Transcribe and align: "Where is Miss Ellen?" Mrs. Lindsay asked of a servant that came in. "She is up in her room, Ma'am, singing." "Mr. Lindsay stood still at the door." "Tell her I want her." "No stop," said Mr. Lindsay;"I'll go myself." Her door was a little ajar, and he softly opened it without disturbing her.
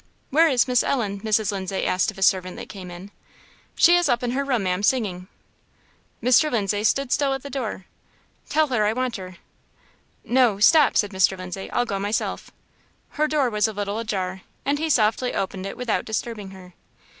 "Where 0.31 0.47
is 0.47 0.67
Miss 0.67 0.81
Ellen?" 0.81 1.19
Mrs. 1.21 1.51
Lindsay 1.51 1.85
asked 1.85 2.09
of 2.09 2.17
a 2.17 2.23
servant 2.23 2.57
that 2.57 2.69
came 2.69 2.89
in. 2.89 3.11
"She 3.75 3.95
is 3.95 4.09
up 4.09 4.23
in 4.23 4.31
her 4.31 4.43
room, 4.43 4.63
Ma'am, 4.63 4.81
singing." 4.81 5.27
"Mr. 6.23 6.51
Lindsay 6.51 6.83
stood 6.83 7.11
still 7.11 7.35
at 7.35 7.43
the 7.43 7.51
door." 7.51 7.85
"Tell 8.49 8.69
her 8.69 8.83
I 8.87 8.93
want 8.93 9.17
her." 9.17 9.37
"No 10.23 10.57
stop," 10.59 10.97
said 10.97 11.11
Mr. 11.11 11.37
Lindsay;"I'll 11.37 11.85
go 11.85 11.99
myself." 11.99 12.49
Her 13.09 13.27
door 13.27 13.51
was 13.51 13.67
a 13.67 13.73
little 13.73 13.99
ajar, 13.99 14.41
and 14.65 14.79
he 14.79 14.89
softly 14.89 15.35
opened 15.35 15.67
it 15.67 15.77
without 15.77 16.05
disturbing 16.05 16.49
her. 16.49 16.73